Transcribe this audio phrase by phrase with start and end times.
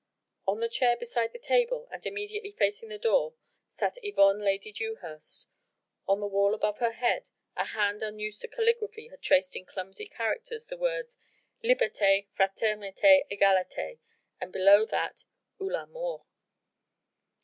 [0.47, 3.35] On the chair beside the table and immediately facing the door
[3.69, 5.45] sat Yvonne Lady Dewhurst.
[6.07, 10.07] On the wall above her head a hand unused to calligraphy had traced in clumsy
[10.07, 11.19] characters the words:
[11.63, 12.25] "Liberté!
[12.35, 13.25] Fraternité!
[13.31, 13.99] Egalité!"
[14.39, 15.25] and below that
[15.61, 16.25] "ou la Mort."